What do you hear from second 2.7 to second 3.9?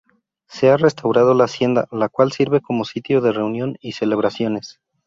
sitio de reunión